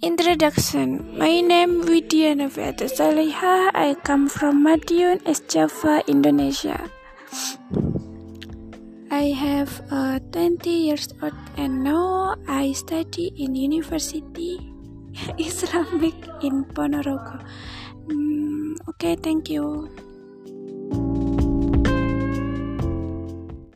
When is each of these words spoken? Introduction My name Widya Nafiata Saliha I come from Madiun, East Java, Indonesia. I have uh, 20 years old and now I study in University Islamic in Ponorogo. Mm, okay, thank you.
Introduction 0.00 1.12
My 1.20 1.44
name 1.44 1.84
Widya 1.84 2.32
Nafiata 2.32 2.88
Saliha 2.88 3.68
I 3.76 3.92
come 4.00 4.32
from 4.32 4.64
Madiun, 4.64 5.20
East 5.28 5.52
Java, 5.52 6.00
Indonesia. 6.08 6.88
I 9.12 9.36
have 9.36 9.84
uh, 9.92 10.16
20 10.32 10.70
years 10.70 11.12
old 11.20 11.36
and 11.58 11.84
now 11.84 12.34
I 12.48 12.72
study 12.72 13.28
in 13.36 13.54
University 13.54 14.72
Islamic 15.36 16.16
in 16.40 16.64
Ponorogo. 16.64 17.44
Mm, 18.08 18.80
okay, 18.88 19.16
thank 19.20 19.50
you. 19.52 19.92